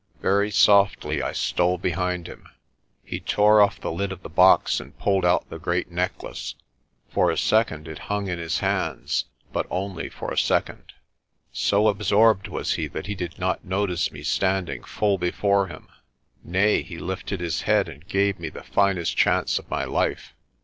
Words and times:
Very 0.19 0.49
softly 0.49 1.21
I 1.21 1.31
stole 1.31 1.77
behind 1.77 2.25
him. 2.25 2.47
He 3.05 3.19
tore 3.19 3.61
off 3.61 3.79
the 3.79 3.91
lid 3.91 4.11
of 4.11 4.23
the 4.23 4.29
box 4.31 4.79
and 4.79 4.97
pulled 4.97 5.23
out 5.23 5.47
the 5.51 5.59
great 5.59 5.91
necklace. 5.91 6.55
For 7.11 7.29
a 7.29 7.37
second 7.37 7.87
it 7.87 7.99
hung 8.09 8.27
in 8.27 8.39
his 8.39 8.61
hands, 8.61 9.25
but 9.53 9.67
only 9.69 10.09
for 10.09 10.31
a 10.31 10.37
second. 10.39 10.93
So 11.53 11.87
absorbed 11.87 12.47
was 12.47 12.73
he 12.73 12.87
that 12.87 13.05
he 13.05 13.13
did 13.13 13.37
not 13.37 13.63
notice 13.63 14.11
me 14.11 14.23
standing 14.23 14.83
full 14.83 15.19
before 15.19 15.67
him. 15.67 15.87
Nay, 16.43 16.81
he 16.81 16.97
lifted 16.97 17.39
his 17.39 17.61
head 17.61 17.87
and 17.87 18.03
gave 18.07 18.39
me 18.39 18.49
the 18.49 18.63
finest 18.63 19.15
chance 19.15 19.59
of 19.59 19.69
my 19.69 19.83
life. 19.83 20.33